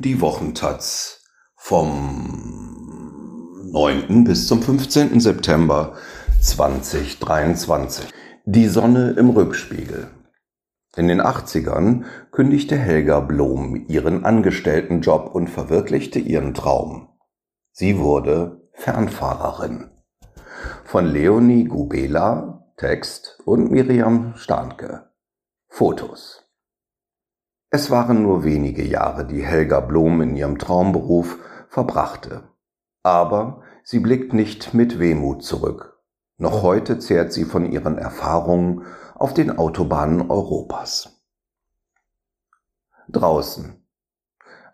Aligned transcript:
Die 0.00 0.20
Wochentaz 0.20 1.22
vom 1.54 2.10
9. 3.70 4.24
bis 4.24 4.48
zum 4.48 4.60
15. 4.60 5.20
September 5.20 5.94
2023. 6.40 8.10
Die 8.44 8.66
Sonne 8.66 9.10
im 9.12 9.30
Rückspiegel. 9.30 10.08
In 10.96 11.06
den 11.06 11.22
80ern 11.22 12.04
kündigte 12.32 12.76
Helga 12.76 13.20
Blom 13.20 13.86
ihren 13.86 14.24
Angestelltenjob 14.24 15.32
und 15.32 15.48
verwirklichte 15.48 16.18
ihren 16.18 16.54
Traum. 16.54 17.08
Sie 17.70 17.98
wurde 17.98 18.68
Fernfahrerin. 18.72 19.90
Von 20.84 21.06
Leonie 21.06 21.64
Gubela, 21.64 22.66
Text 22.76 23.38
und 23.44 23.70
Miriam 23.70 24.34
Stahnke. 24.36 25.10
Fotos. 25.68 26.43
Es 27.76 27.90
waren 27.90 28.22
nur 28.22 28.44
wenige 28.44 28.84
Jahre, 28.84 29.26
die 29.26 29.44
Helga 29.44 29.80
Blom 29.80 30.22
in 30.22 30.36
ihrem 30.36 30.58
Traumberuf 30.58 31.38
verbrachte. 31.68 32.44
Aber 33.02 33.62
sie 33.82 33.98
blickt 33.98 34.32
nicht 34.32 34.74
mit 34.74 35.00
Wehmut 35.00 35.42
zurück. 35.42 36.00
Noch 36.38 36.62
heute 36.62 37.00
zehrt 37.00 37.32
sie 37.32 37.44
von 37.44 37.66
ihren 37.72 37.98
Erfahrungen 37.98 38.84
auf 39.16 39.34
den 39.34 39.58
Autobahnen 39.58 40.30
Europas. 40.30 41.20
Draußen. 43.08 43.84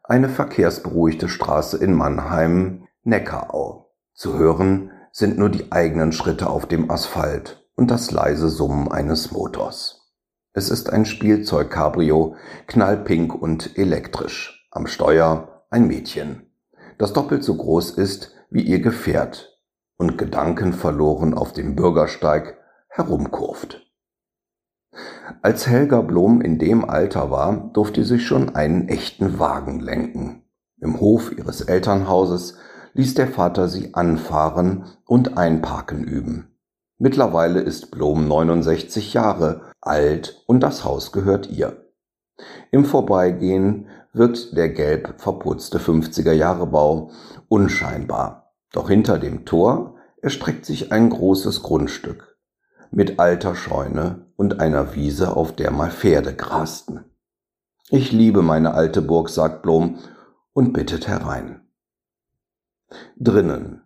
Eine 0.04 0.28
verkehrsberuhigte 0.28 1.30
Straße 1.30 1.78
in 1.78 1.94
Mannheim, 1.94 2.86
Neckarau. 3.02 3.94
Zu 4.12 4.36
hören 4.36 4.90
sind 5.10 5.38
nur 5.38 5.48
die 5.48 5.72
eigenen 5.72 6.12
Schritte 6.12 6.50
auf 6.50 6.66
dem 6.66 6.90
Asphalt 6.90 7.66
und 7.76 7.90
das 7.90 8.10
leise 8.10 8.50
Summen 8.50 8.92
eines 8.92 9.32
Motors. 9.32 9.99
Es 10.52 10.68
ist 10.68 10.90
ein 10.90 11.04
Spielzeug-Cabrio, 11.04 12.34
knallpink 12.66 13.40
und 13.40 13.78
elektrisch. 13.78 14.68
Am 14.72 14.88
Steuer 14.88 15.64
ein 15.70 15.86
Mädchen, 15.86 16.50
das 16.98 17.12
doppelt 17.12 17.44
so 17.44 17.56
groß 17.56 17.92
ist 17.92 18.34
wie 18.50 18.62
ihr 18.62 18.80
Gefährt 18.80 19.60
und 19.96 20.18
gedankenverloren 20.18 21.34
auf 21.34 21.52
dem 21.52 21.76
Bürgersteig 21.76 22.58
herumkurft. 22.88 23.86
Als 25.40 25.68
Helga 25.68 26.00
Blom 26.00 26.40
in 26.40 26.58
dem 26.58 26.84
Alter 26.84 27.30
war, 27.30 27.70
durfte 27.72 28.04
sie 28.04 28.18
schon 28.18 28.56
einen 28.56 28.88
echten 28.88 29.38
Wagen 29.38 29.78
lenken. 29.78 30.42
Im 30.80 30.98
Hof 30.98 31.30
ihres 31.30 31.60
Elternhauses 31.60 32.56
ließ 32.94 33.14
der 33.14 33.28
Vater 33.28 33.68
sie 33.68 33.94
anfahren 33.94 34.86
und 35.06 35.38
einparken 35.38 36.02
üben. 36.02 36.56
Mittlerweile 36.98 37.60
ist 37.60 37.92
Blom 37.92 38.26
69 38.26 39.14
Jahre 39.14 39.69
alt 39.80 40.42
und 40.46 40.60
das 40.60 40.84
Haus 40.84 41.12
gehört 41.12 41.50
ihr. 41.50 41.84
Im 42.70 42.84
Vorbeigehen 42.84 43.88
wird 44.12 44.56
der 44.56 44.70
gelb 44.70 45.20
verputzte 45.20 45.78
50er 45.78 46.32
Jahre 46.32 46.66
Bau 46.66 47.10
unscheinbar. 47.48 48.52
Doch 48.72 48.88
hinter 48.88 49.18
dem 49.18 49.44
Tor 49.44 49.96
erstreckt 50.22 50.64
sich 50.64 50.92
ein 50.92 51.10
großes 51.10 51.62
Grundstück 51.62 52.36
mit 52.90 53.20
alter 53.20 53.54
Scheune 53.54 54.26
und 54.36 54.60
einer 54.60 54.94
Wiese, 54.94 55.36
auf 55.36 55.54
der 55.54 55.70
mal 55.70 55.90
Pferde 55.90 56.34
grasten. 56.34 57.04
Ich 57.88 58.10
liebe 58.10 58.42
meine 58.42 58.74
alte 58.74 59.00
Burg, 59.02 59.28
sagt 59.28 59.62
Blom 59.62 59.98
und 60.52 60.72
bittet 60.72 61.06
herein. 61.06 61.68
Drinnen 63.16 63.82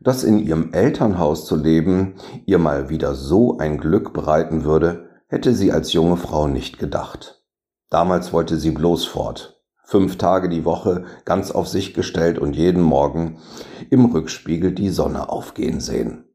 dass 0.00 0.24
in 0.24 0.38
ihrem 0.38 0.72
Elternhaus 0.72 1.46
zu 1.46 1.56
leben 1.56 2.14
ihr 2.46 2.58
mal 2.58 2.88
wieder 2.88 3.14
so 3.14 3.58
ein 3.58 3.78
Glück 3.78 4.12
bereiten 4.12 4.64
würde, 4.64 5.08
hätte 5.32 5.54
sie 5.54 5.72
als 5.72 5.94
junge 5.94 6.18
Frau 6.18 6.46
nicht 6.46 6.78
gedacht. 6.78 7.42
Damals 7.88 8.34
wollte 8.34 8.58
sie 8.58 8.70
bloß 8.70 9.06
fort. 9.06 9.62
Fünf 9.82 10.18
Tage 10.18 10.50
die 10.50 10.66
Woche 10.66 11.06
ganz 11.24 11.50
auf 11.50 11.68
sich 11.68 11.94
gestellt 11.94 12.38
und 12.38 12.54
jeden 12.54 12.82
Morgen 12.82 13.40
im 13.88 14.04
Rückspiegel 14.04 14.72
die 14.72 14.90
Sonne 14.90 15.30
aufgehen 15.30 15.80
sehen. 15.80 16.26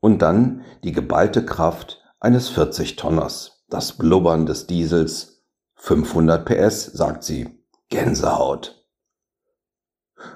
Und 0.00 0.20
dann 0.20 0.60
die 0.84 0.92
geballte 0.92 1.46
Kraft 1.46 2.02
eines 2.20 2.52
40-Tonners, 2.52 3.64
das 3.70 3.96
Blubbern 3.96 4.44
des 4.44 4.66
Diesels, 4.66 5.42
500 5.76 6.44
PS, 6.44 6.84
sagt 6.84 7.24
sie, 7.24 7.58
Gänsehaut. 7.88 8.86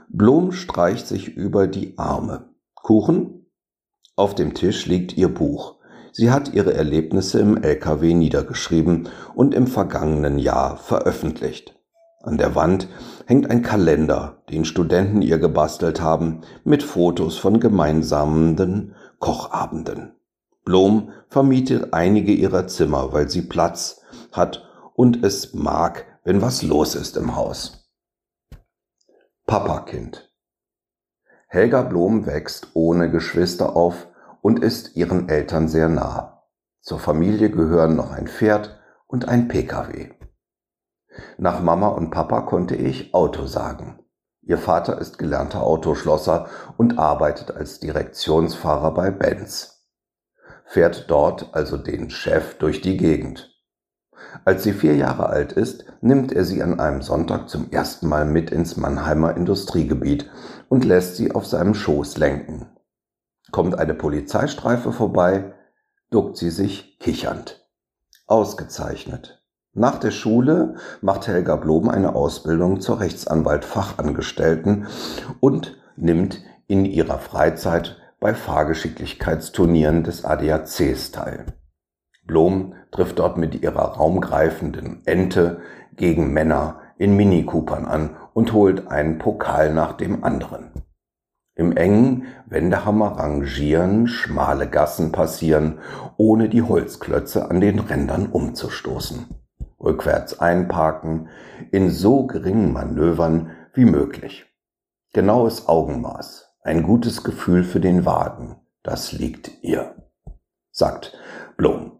Blom 0.09 0.53
streicht 0.53 1.07
sich 1.07 1.29
über 1.29 1.67
die 1.67 1.99
Arme. 1.99 2.49
Kuchen? 2.75 3.47
Auf 4.17 4.35
dem 4.35 4.55
Tisch 4.55 4.87
liegt 4.87 5.19
ihr 5.19 5.29
Buch. 5.29 5.78
Sie 6.13 6.31
hat 6.31 6.55
ihre 6.55 6.75
Erlebnisse 6.75 7.41
im 7.41 7.63
LKW 7.63 8.15
niedergeschrieben 8.15 9.09
und 9.35 9.55
im 9.55 9.67
vergangenen 9.67 10.39
Jahr 10.39 10.77
veröffentlicht. 10.77 11.75
An 12.23 12.37
der 12.37 12.55
Wand 12.55 12.89
hängt 13.27 13.51
ein 13.51 13.63
Kalender, 13.63 14.43
den 14.51 14.65
Studenten 14.65 15.23
ihr 15.23 15.39
gebastelt 15.39 16.01
haben, 16.01 16.43
mit 16.65 16.83
Fotos 16.83 17.39
von 17.39 17.61
gemeinsamen 17.61 18.95
Kochabenden. 19.19 20.15
Blom 20.65 21.13
vermietet 21.29 21.95
einige 21.95 22.33
ihrer 22.33 22.67
Zimmer, 22.67 23.13
weil 23.13 23.29
sie 23.29 23.43
Platz 23.43 24.03
hat 24.33 24.69
und 24.95 25.25
es 25.25 25.55
mag, 25.55 26.05
wenn 26.25 26.43
was 26.43 26.63
los 26.63 26.95
ist 26.95 27.17
im 27.17 27.37
Haus. 27.37 27.89
Papakind. 29.47 30.31
Helga 31.47 31.81
Blom 31.83 32.27
wächst 32.27 32.69
ohne 32.75 33.11
Geschwister 33.11 33.75
auf 33.75 34.09
und 34.41 34.61
ist 34.61 34.97
ihren 34.97 35.29
Eltern 35.29 35.69
sehr 35.69 35.89
nah. 35.89 36.45
Zur 36.81 36.99
Familie 36.99 37.51
gehören 37.51 37.97
noch 37.97 38.13
ein 38.13 38.29
Pferd 38.29 38.79
und 39.07 39.29
ein 39.29 39.49
Pkw. 39.49 40.11
Nach 41.37 41.61
Mama 41.61 41.89
und 41.89 42.11
Papa 42.11 42.43
konnte 42.43 42.77
ich 42.77 43.15
Auto 43.15 43.47
sagen. 43.47 43.99
Ihr 44.43 44.59
Vater 44.59 44.99
ist 44.99 45.19
gelernter 45.19 45.63
Autoschlosser 45.63 46.49
und 46.77 46.99
arbeitet 46.99 47.51
als 47.51 47.81
Direktionsfahrer 47.81 48.95
bei 48.95 49.11
Benz. 49.11 49.85
Fährt 50.65 51.11
dort 51.11 51.51
also 51.53 51.77
den 51.77 52.11
Chef 52.11 52.57
durch 52.59 52.81
die 52.81 52.97
Gegend. 52.97 53.55
Als 54.45 54.63
sie 54.63 54.73
vier 54.73 54.97
Jahre 54.97 55.27
alt 55.27 55.53
ist, 55.53 55.85
nimmt 56.01 56.33
er 56.33 56.45
sie 56.45 56.63
an 56.63 56.81
einem 56.81 57.03
Sonntag 57.03 57.49
zum 57.49 57.71
ersten 57.71 58.09
Mal 58.09 58.25
mit 58.25 58.51
ins 58.51 58.77
Mannheimer 58.77 59.37
Industriegebiet 59.37 60.31
und 60.69 60.85
lässt 60.85 61.17
sie 61.17 61.33
auf 61.33 61.47
seinem 61.47 61.75
Schoß 61.75 62.19
lenken. 62.19 62.67
Kommt 63.51 63.79
eine 63.79 63.95
Polizeistreife 63.95 64.93
vorbei, 64.93 65.55
duckt 66.11 66.37
sie 66.37 66.51
sich 66.51 66.99
kichernd. 66.99 67.67
Ausgezeichnet. 68.27 69.43
Nach 69.73 69.99
der 69.99 70.11
Schule 70.11 70.75
macht 71.01 71.29
Helga 71.29 71.57
Blom 71.57 71.89
eine 71.89 72.15
Ausbildung 72.15 72.81
zur 72.81 73.01
Rechtsanwalt-Fachangestellten 73.01 74.87
und 75.41 75.79
nimmt 75.97 76.43
in 76.67 76.85
ihrer 76.85 77.19
Freizeit 77.19 77.97
bei 78.21 78.35
Fahrgeschicklichkeitsturnieren 78.35 80.03
des 80.03 80.25
ADACs 80.25 81.13
teil. 81.13 81.47
Blom 82.27 82.75
trifft 82.91 83.19
dort 83.19 83.39
mit 83.39 83.63
ihrer 83.63 83.97
raumgreifenden 83.97 85.03
Ente 85.07 85.61
gegen 85.97 86.33
Männer 86.33 86.81
in 86.99 87.17
Mini 87.17 87.45
Coopern 87.45 87.87
an 87.87 88.17
und 88.35 88.53
holt 88.53 88.89
einen 88.89 89.19
Pokal 89.19 89.73
nach 89.73 89.93
dem 89.93 90.25
anderen. 90.25 90.73
Im 91.59 91.77
engen 91.77 92.27
Wendehammer 92.47 93.19
rangieren, 93.19 94.07
schmale 94.07 94.69
Gassen 94.69 95.11
passieren, 95.11 95.81
ohne 96.17 96.49
die 96.49 96.63
Holzklötze 96.63 97.51
an 97.51 97.61
den 97.61 97.81
Rändern 97.81 98.29
umzustoßen. 98.29 99.27
Rückwärts 99.81 100.39
einparken, 100.39 101.29
in 101.73 101.91
so 101.91 102.29
geringen 102.29 102.73
Manövern 102.73 103.51
wie 103.75 103.87
möglich. 103.87 104.47
Genaues 105.13 105.67
Augenmaß, 105.67 106.49
ein 106.63 106.85
gutes 106.85 107.25
Gefühl 107.25 107.65
für 107.65 107.81
den 107.81 108.07
Wagen, 108.07 108.61
das 108.85 109.11
liegt 109.11 109.51
ihr, 109.65 109.97
sagt 110.71 111.19
Blom. 111.57 111.99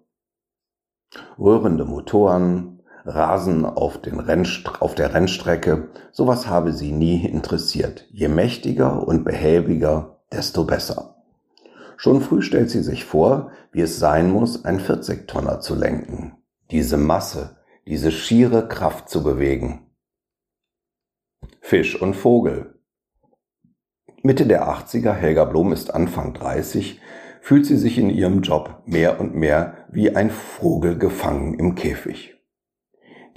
Rührende 1.37 1.85
Motoren, 1.85 2.78
Rasen 3.09 3.65
auf, 3.65 4.01
den 4.01 4.21
auf 4.21 4.95
der 4.95 5.15
Rennstrecke, 5.15 5.89
sowas 6.13 6.47
habe 6.47 6.73
sie 6.73 6.93
nie 6.93 7.25
interessiert. 7.25 8.07
Je 8.11 8.29
mächtiger 8.29 9.07
und 9.07 9.25
behäbiger, 9.25 10.21
desto 10.31 10.65
besser. 10.65 11.17
Schon 11.97 12.21
früh 12.21 12.43
stellt 12.43 12.71
sie 12.71 12.83
sich 12.83 13.05
vor, 13.05 13.51
wie 13.73 13.81
es 13.81 13.99
sein 13.99 14.31
muss, 14.31 14.65
ein 14.65 14.79
40-Tonner 14.79 15.61
zu 15.61 15.75
lenken. 15.75 16.37
Diese 16.71 16.97
Masse, 16.97 17.57
diese 17.87 18.13
schiere 18.13 18.69
Kraft 18.69 19.09
zu 19.09 19.25
bewegen. 19.25 19.91
Fisch 21.61 22.01
und 22.01 22.15
Vogel. 22.15 22.79
Mitte 24.23 24.47
der 24.47 24.69
80er, 24.69 25.13
Helga 25.13 25.45
Blom 25.45 25.73
ist 25.73 25.95
Anfang 25.95 26.35
30, 26.35 27.01
fühlt 27.41 27.67
sie 27.67 27.77
sich 27.77 27.99
in 27.99 28.11
ihrem 28.11 28.43
Job 28.43 28.83
mehr 28.85 29.21
und 29.21 29.35
mehr 29.35 29.87
wie 29.91 30.15
ein 30.15 30.31
Vogel 30.31 30.99
gefangen 30.99 31.55
im 31.55 31.75
Käfig. 31.75 32.38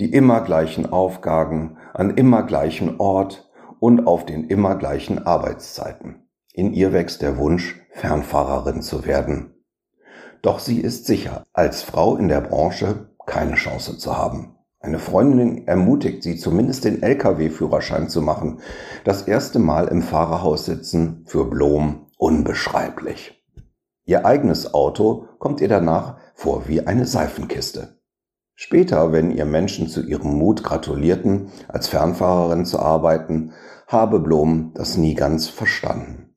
Die 0.02 0.12
immer 0.12 0.42
gleichen 0.42 0.92
Aufgaben 0.92 1.78
an 1.94 2.18
immer 2.18 2.42
gleichen 2.42 3.00
Ort 3.00 3.52
und 3.80 4.08
auf 4.08 4.26
den 4.26 4.46
immer 4.48 4.76
gleichen 4.76 5.28
Arbeitszeiten. 5.28 6.28
In 6.54 6.74
ihr 6.74 6.92
wächst 6.92 7.22
der 7.22 7.38
Wunsch, 7.38 7.80
Fernfahrerin 7.92 8.82
zu 8.82 9.06
werden. 9.06 9.64
Doch 10.42 10.58
sie 10.58 10.82
ist 10.82 11.06
sicher, 11.06 11.44
als 11.54 11.84
Frau 11.84 12.16
in 12.16 12.30
der 12.30 12.42
Branche 12.42 13.12
keine 13.28 13.54
Chance 13.54 14.00
zu 14.00 14.18
haben. 14.18 14.56
Eine 14.80 14.98
Freundin 14.98 15.68
ermutigt 15.68 16.24
sie, 16.24 16.36
zumindest 16.36 16.84
den 16.84 17.04
Lkw-Führerschein 17.04 18.10
zu 18.10 18.24
machen. 18.24 18.60
Das 19.04 19.28
erste 19.28 19.60
Mal 19.60 19.88
im 19.88 20.02
Fahrerhaus 20.02 20.66
sitzen 20.66 21.26
für 21.28 21.48
Blom 21.48 22.08
unbeschreiblich. 22.18 23.40
Ihr 24.06 24.26
eigenes 24.26 24.74
Auto 24.74 25.28
kommt 25.38 25.62
ihr 25.62 25.70
danach 25.70 26.18
vor 26.34 26.68
wie 26.68 26.88
eine 26.88 27.06
Seifenkiste. 27.06 28.01
Später, 28.56 29.12
wenn 29.12 29.32
ihr 29.32 29.46
Menschen 29.46 29.88
zu 29.88 30.04
ihrem 30.04 30.38
Mut 30.38 30.64
gratulierten, 30.64 31.52
als 31.68 31.88
Fernfahrerin 31.88 32.66
zu 32.66 32.80
arbeiten, 32.80 33.54
habe 33.88 34.20
Blom 34.20 34.72
das 34.76 34.98
nie 34.98 35.16
ganz 35.16 35.48
verstanden. 35.48 36.36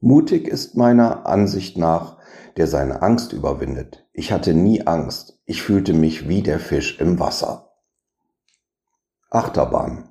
Mutig 0.00 0.48
ist 0.48 0.76
meiner 0.76 1.26
Ansicht 1.26 1.76
nach, 1.76 2.18
der 2.56 2.66
seine 2.66 3.02
Angst 3.02 3.32
überwindet. 3.32 4.06
Ich 4.12 4.32
hatte 4.32 4.54
nie 4.54 4.86
Angst, 4.86 5.40
ich 5.44 5.62
fühlte 5.62 5.92
mich 5.92 6.28
wie 6.28 6.42
der 6.42 6.60
Fisch 6.60 7.00
im 7.00 7.18
Wasser. 7.18 7.72
Achterbahn. 9.30 10.10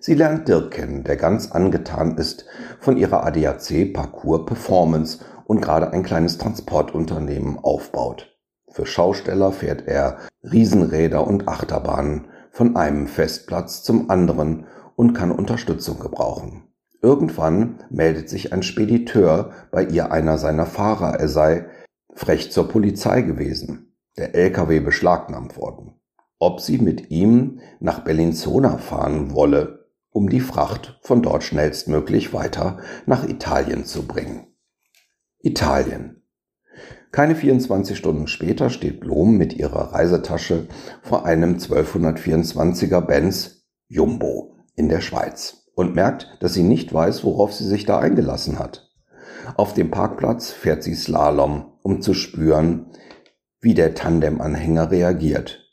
Sie 0.00 0.14
lernt 0.14 0.48
Dirk 0.48 0.70
kennen, 0.70 1.04
der 1.04 1.16
ganz 1.16 1.50
angetan 1.50 2.16
ist 2.16 2.46
von 2.80 2.96
ihrer 2.96 3.24
ADAC 3.26 3.92
Parcours 3.92 4.46
Performance 4.46 5.24
und 5.46 5.60
gerade 5.60 5.92
ein 5.92 6.02
kleines 6.02 6.38
Transportunternehmen 6.38 7.58
aufbaut. 7.58 8.35
Für 8.76 8.84
Schausteller 8.86 9.52
fährt 9.52 9.88
er 9.88 10.18
Riesenräder 10.42 11.26
und 11.26 11.48
Achterbahnen 11.48 12.28
von 12.50 12.76
einem 12.76 13.06
Festplatz 13.06 13.82
zum 13.82 14.10
anderen 14.10 14.66
und 14.94 15.14
kann 15.14 15.32
Unterstützung 15.32 15.98
gebrauchen. 15.98 16.68
Irgendwann 17.02 17.84
meldet 17.90 18.28
sich 18.28 18.52
ein 18.52 18.62
Spediteur 18.62 19.52
bei 19.72 19.82
ihr 19.82 20.12
einer 20.12 20.36
seiner 20.36 20.66
Fahrer, 20.66 21.18
er 21.18 21.28
sei 21.28 21.66
frech 22.14 22.52
zur 22.52 22.68
Polizei 22.68 23.22
gewesen, 23.22 23.96
der 24.18 24.34
LKW 24.34 24.80
beschlagnahmt 24.80 25.56
worden 25.56 25.96
ob 26.38 26.60
sie 26.60 26.78
mit 26.78 27.10
ihm 27.10 27.60
nach 27.80 28.00
Bellinzona 28.00 28.78
fahren 28.78 29.32
wolle, 29.32 29.90
um 30.10 30.28
die 30.28 30.40
Fracht 30.40 30.98
von 31.02 31.22
dort 31.22 31.44
schnellstmöglich 31.44 32.32
weiter 32.32 32.78
nach 33.06 33.26
Italien 33.26 33.84
zu 33.84 34.06
bringen. 34.06 34.46
Italien. 35.40 36.25
Keine 37.12 37.34
24 37.34 37.96
Stunden 37.96 38.26
später 38.26 38.70
steht 38.70 39.00
Blom 39.00 39.36
mit 39.36 39.54
ihrer 39.54 39.92
Reisetasche 39.92 40.66
vor 41.02 41.24
einem 41.24 41.56
1224er 41.56 43.00
Benz 43.00 43.66
Jumbo 43.88 44.56
in 44.74 44.88
der 44.88 45.00
Schweiz 45.00 45.68
und 45.74 45.94
merkt, 45.94 46.36
dass 46.40 46.54
sie 46.54 46.62
nicht 46.62 46.92
weiß, 46.92 47.24
worauf 47.24 47.52
sie 47.52 47.66
sich 47.66 47.86
da 47.86 47.98
eingelassen 47.98 48.58
hat. 48.58 48.90
Auf 49.56 49.74
dem 49.74 49.90
Parkplatz 49.90 50.50
fährt 50.50 50.82
sie 50.82 50.94
Slalom, 50.94 51.72
um 51.82 52.02
zu 52.02 52.14
spüren, 52.14 52.86
wie 53.60 53.74
der 53.74 53.94
Tandemanhänger 53.94 54.90
reagiert 54.90 55.66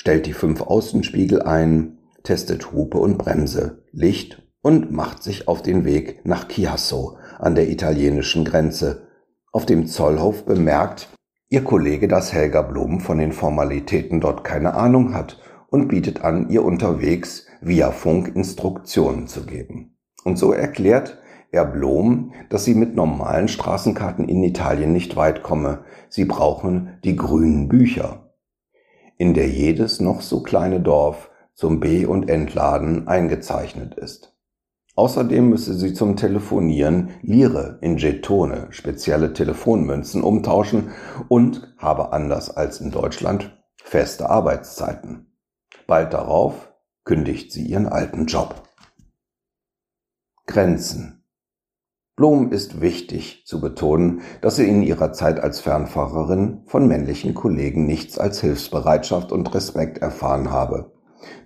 stellt 0.00 0.24
die 0.24 0.32
fünf 0.32 0.62
Außenspiegel 0.62 1.42
ein, 1.42 1.98
testet 2.22 2.72
Hupe 2.72 2.96
und 2.96 3.18
Bremse, 3.18 3.82
Licht 3.92 4.40
und 4.62 4.90
macht 4.90 5.22
sich 5.22 5.46
auf 5.46 5.60
den 5.60 5.84
Weg 5.84 6.24
nach 6.24 6.48
Chiasso 6.48 7.18
an 7.38 7.54
der 7.54 7.68
italienischen 7.68 8.46
Grenze. 8.46 9.08
Auf 9.52 9.66
dem 9.66 9.86
Zollhof 9.86 10.44
bemerkt 10.44 11.08
ihr 11.48 11.64
Kollege, 11.64 12.06
dass 12.06 12.32
Helga 12.32 12.62
Blum 12.62 13.00
von 13.00 13.18
den 13.18 13.32
Formalitäten 13.32 14.20
dort 14.20 14.44
keine 14.44 14.74
Ahnung 14.74 15.12
hat 15.12 15.40
und 15.70 15.88
bietet 15.88 16.22
an, 16.22 16.50
ihr 16.50 16.64
unterwegs 16.64 17.46
via 17.60 17.90
Funk 17.90 18.30
Instruktionen 18.36 19.26
zu 19.26 19.46
geben. 19.46 19.96
Und 20.22 20.38
so 20.38 20.52
erklärt 20.52 21.18
er 21.50 21.64
Blom, 21.64 22.32
dass 22.48 22.64
sie 22.64 22.74
mit 22.74 22.94
normalen 22.94 23.48
Straßenkarten 23.48 24.28
in 24.28 24.44
Italien 24.44 24.92
nicht 24.92 25.16
weit 25.16 25.42
komme. 25.42 25.84
Sie 26.08 26.26
brauchen 26.26 26.98
die 27.02 27.16
grünen 27.16 27.68
Bücher 27.68 28.30
in 29.18 29.34
der 29.34 29.48
jedes 29.48 30.00
noch 30.00 30.22
so 30.22 30.42
kleine 30.42 30.80
Dorf 30.80 31.30
zum 31.54 31.80
B- 31.80 32.06
und 32.06 32.30
Entladen 32.30 33.08
eingezeichnet 33.08 33.94
ist. 33.94 34.34
Außerdem 34.96 35.48
müsse 35.48 35.74
sie 35.74 35.94
zum 35.94 36.16
Telefonieren 36.16 37.10
Lire 37.22 37.78
in 37.80 37.96
Jetone, 37.96 38.66
spezielle 38.70 39.32
Telefonmünzen, 39.32 40.22
umtauschen 40.22 40.90
und 41.28 41.74
habe 41.78 42.12
anders 42.12 42.54
als 42.54 42.80
in 42.80 42.90
Deutschland 42.90 43.56
feste 43.82 44.28
Arbeitszeiten. 44.28 45.36
Bald 45.86 46.12
darauf 46.12 46.72
kündigt 47.04 47.52
sie 47.52 47.64
ihren 47.64 47.86
alten 47.86 48.26
Job. 48.26 48.62
Grenzen 50.46 51.20
Blum 52.20 52.52
ist 52.52 52.82
wichtig 52.82 53.44
zu 53.46 53.62
betonen, 53.62 54.20
dass 54.42 54.56
sie 54.56 54.68
in 54.68 54.82
ihrer 54.82 55.14
Zeit 55.14 55.40
als 55.40 55.60
Fernfahrerin 55.60 56.64
von 56.66 56.86
männlichen 56.86 57.32
Kollegen 57.32 57.86
nichts 57.86 58.18
als 58.18 58.42
Hilfsbereitschaft 58.42 59.32
und 59.32 59.54
Respekt 59.54 60.02
erfahren 60.02 60.50
habe. 60.50 60.92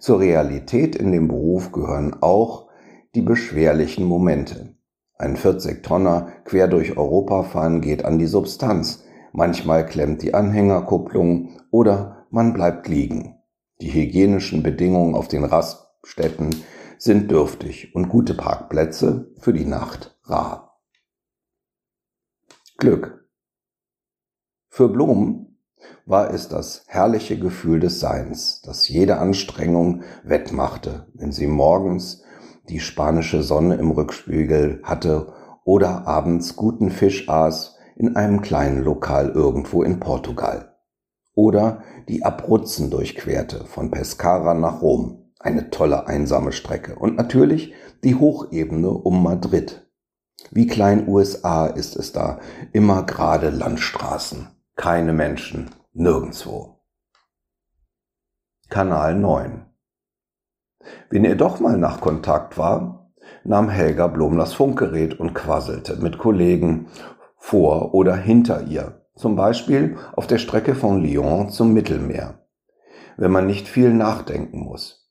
Zur 0.01 0.19
Realität 0.19 0.97
in 0.97 1.13
dem 1.13 1.29
Beruf 1.29 1.71
gehören 1.71 2.17
auch 2.21 2.67
die 3.15 3.23
beschwerlichen 3.23 4.05
Momente. 4.05 4.75
Ein 5.17 5.37
40-Tonner 5.37 6.33
quer 6.45 6.69
durch 6.69 6.97
Europa 6.97 7.45
fahren 7.45 7.81
geht 7.81 8.05
an 8.05 8.19
die 8.19 8.27
Substanz. 8.27 9.05
Manchmal 9.33 9.87
klemmt 9.87 10.23
die 10.23 10.35
Anhängerkupplung 10.35 11.61
oder 11.71 12.27
man 12.31 12.53
bleibt 12.53 12.89
liegen. 12.89 13.37
Die 13.81 13.93
hygienischen 13.93 14.63
Bedingungen 14.63 15.15
auf 15.15 15.29
den 15.29 15.45
Raststätten 15.45 16.51
sind 16.99 17.31
dürftig 17.31 17.95
und 17.95 18.09
gute 18.09 18.35
Parkplätze 18.35 19.33
für 19.39 19.53
die 19.53 19.67
Nacht 19.67 20.19
rar. 20.25 20.81
Glück. 22.79 23.29
Für 24.69 24.89
Blum 24.89 25.57
war 26.07 26.33
es 26.33 26.49
das 26.49 26.85
herrliche 26.87 27.39
Gefühl 27.39 27.79
des 27.79 28.01
Seins, 28.01 28.63
das 28.63 28.89
jede 28.89 29.19
Anstrengung 29.19 30.03
wettmachte, 30.23 31.07
wenn 31.15 31.31
sie 31.31 31.47
morgens 31.47 32.25
die 32.69 32.81
spanische 32.81 33.43
Sonne 33.43 33.77
im 33.77 33.91
Rückspiegel 33.91 34.81
hatte 34.83 35.33
oder 35.65 36.07
abends 36.07 36.57
guten 36.57 36.91
Fisch 36.91 37.29
aß 37.29 37.77
in 37.97 38.17
einem 38.17 38.43
kleinen 38.43 38.83
Lokal 38.83 39.31
irgendwo 39.31 39.83
in 39.83 40.01
Portugal. 40.01 40.77
Oder 41.35 41.83
die 42.09 42.25
Abruzzen 42.25 42.91
durchquerte 42.91 43.65
von 43.67 43.91
Pescara 43.91 44.55
nach 44.55 44.83
Rom 44.83 45.25
eine 45.45 45.71
tolle 45.71 46.07
einsame 46.07 46.53
Strecke. 46.53 46.97
Und 46.97 47.17
natürlich 47.17 47.75
die 48.03 48.15
Hochebene 48.15 48.91
um 48.91 49.23
Madrid. 49.23 49.87
Wie 50.51 50.67
klein 50.67 51.07
USA 51.07 51.67
ist 51.67 51.97
es 51.97 52.13
da. 52.13 52.41
Immer 52.73 53.05
gerade 53.05 53.51
Landstraßen. 53.51 54.49
Keine 54.77 55.13
Menschen. 55.13 55.71
Nirgendwo. 55.93 56.81
Kanal 58.71 59.15
9. 59.15 59.67
Wenn 61.11 61.25
ihr 61.25 61.37
doch 61.37 61.61
mal 61.61 61.77
nach 61.77 62.01
Kontakt 62.01 62.59
war, 62.59 63.11
nahm 63.45 63.69
Helga 63.69 64.07
Blom 64.07 64.37
das 64.37 64.55
Funkgerät 64.55 65.19
und 65.19 65.35
quasselte 65.35 65.97
mit 65.97 66.19
Kollegen 66.19 66.87
vor 67.37 67.95
oder 67.95 68.17
hinter 68.17 68.63
ihr. 68.63 69.03
Zum 69.17 69.37
Beispiel 69.37 69.97
auf 70.17 70.27
der 70.27 70.39
Strecke 70.39 70.75
von 70.75 71.03
Lyon 71.03 71.51
zum 71.51 71.73
Mittelmeer. 71.73 72.41
Wenn 73.17 73.31
man 73.31 73.47
nicht 73.47 73.69
viel 73.69 73.93
nachdenken 73.95 74.61
muss. 74.61 75.11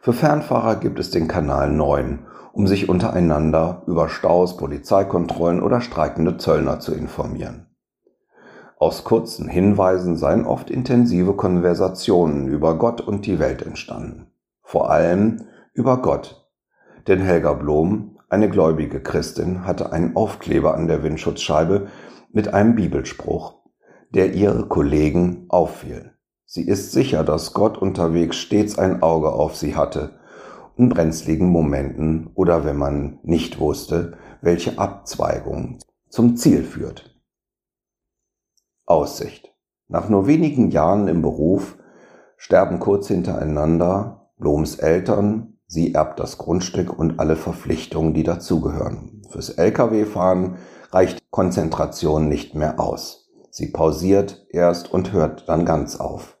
Für 0.00 0.12
Fernfahrer 0.12 0.76
gibt 0.76 0.98
es 0.98 1.10
den 1.10 1.28
Kanal 1.28 1.70
9, 1.70 2.26
um 2.52 2.66
sich 2.66 2.88
untereinander 2.88 3.82
über 3.86 4.08
Staus, 4.08 4.56
Polizeikontrollen 4.56 5.62
oder 5.62 5.80
streikende 5.80 6.36
Zöllner 6.36 6.80
zu 6.80 6.94
informieren. 6.94 7.66
Aus 8.78 9.04
kurzen 9.04 9.48
Hinweisen 9.48 10.16
seien 10.16 10.46
oft 10.46 10.70
intensive 10.70 11.34
Konversationen 11.34 12.46
über 12.48 12.76
Gott 12.76 13.00
und 13.00 13.26
die 13.26 13.38
Welt 13.38 13.62
entstanden. 13.62 14.26
Vor 14.66 14.90
allem 14.90 15.46
über 15.74 16.02
Gott. 16.02 16.44
Denn 17.06 17.20
Helga 17.20 17.52
Blom, 17.52 18.18
eine 18.28 18.50
gläubige 18.50 19.00
Christin, 19.00 19.64
hatte 19.64 19.92
einen 19.92 20.16
Aufkleber 20.16 20.74
an 20.74 20.88
der 20.88 21.04
Windschutzscheibe 21.04 21.86
mit 22.32 22.52
einem 22.52 22.74
Bibelspruch, 22.74 23.60
der 24.10 24.34
ihre 24.34 24.66
Kollegen 24.66 25.46
auffiel. 25.50 26.14
Sie 26.46 26.66
ist 26.66 26.90
sicher, 26.90 27.22
dass 27.22 27.52
Gott 27.52 27.78
unterwegs 27.78 28.38
stets 28.38 28.76
ein 28.76 29.04
Auge 29.04 29.30
auf 29.30 29.54
sie 29.54 29.76
hatte, 29.76 30.18
in 30.76 30.88
brenzligen 30.88 31.48
Momenten 31.48 32.32
oder 32.34 32.64
wenn 32.64 32.76
man 32.76 33.20
nicht 33.22 33.60
wusste, 33.60 34.18
welche 34.40 34.80
Abzweigung 34.80 35.78
zum 36.08 36.36
Ziel 36.36 36.64
führt. 36.64 37.16
Aussicht. 38.84 39.54
Nach 39.86 40.08
nur 40.08 40.26
wenigen 40.26 40.72
Jahren 40.72 41.06
im 41.06 41.22
Beruf 41.22 41.78
sterben 42.36 42.80
kurz 42.80 43.06
hintereinander 43.06 44.25
Bloms 44.38 44.76
Eltern, 44.76 45.54
sie 45.66 45.94
erbt 45.94 46.20
das 46.20 46.38
Grundstück 46.38 46.98
und 46.98 47.18
alle 47.18 47.36
Verpflichtungen, 47.36 48.14
die 48.14 48.22
dazugehören. 48.22 49.22
Fürs 49.30 49.50
Lkw-Fahren 49.50 50.56
reicht 50.90 51.18
Konzentration 51.30 52.28
nicht 52.28 52.54
mehr 52.54 52.78
aus. 52.78 53.30
Sie 53.50 53.68
pausiert 53.68 54.46
erst 54.50 54.92
und 54.92 55.12
hört 55.12 55.48
dann 55.48 55.64
ganz 55.64 55.96
auf. 55.96 56.36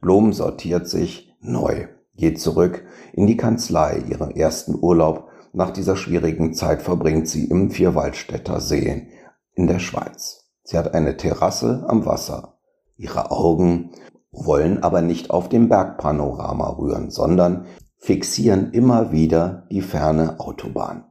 Blom 0.00 0.32
sortiert 0.32 0.88
sich 0.88 1.36
neu, 1.40 1.88
geht 2.16 2.40
zurück 2.40 2.84
in 3.12 3.26
die 3.26 3.36
Kanzlei. 3.36 4.02
Ihren 4.08 4.30
ersten 4.30 4.74
Urlaub 4.74 5.28
nach 5.52 5.70
dieser 5.70 5.96
schwierigen 5.96 6.54
Zeit 6.54 6.82
verbringt 6.82 7.28
sie 7.28 7.44
im 7.44 7.70
Vierwaldstätter 7.70 8.60
See 8.60 9.08
in 9.54 9.66
der 9.66 9.78
Schweiz. 9.78 10.44
Sie 10.62 10.78
hat 10.78 10.94
eine 10.94 11.16
Terrasse 11.16 11.84
am 11.88 12.06
Wasser. 12.06 12.58
Ihre 12.96 13.30
Augen 13.30 13.90
wollen 14.34 14.82
aber 14.82 15.02
nicht 15.02 15.30
auf 15.30 15.48
dem 15.48 15.68
Bergpanorama 15.68 16.70
rühren, 16.70 17.10
sondern 17.10 17.66
fixieren 17.98 18.72
immer 18.72 19.12
wieder 19.12 19.66
die 19.70 19.80
ferne 19.80 20.40
Autobahn. 20.40 21.04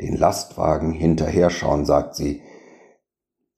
Den 0.00 0.16
Lastwagen 0.16 0.92
hinterher 0.92 1.50
schauen, 1.50 1.84
sagt 1.84 2.14
sie, 2.14 2.42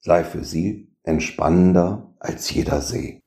sei 0.00 0.24
für 0.24 0.44
sie 0.44 0.96
entspannender 1.04 2.14
als 2.18 2.50
jeder 2.50 2.80
See. 2.80 3.21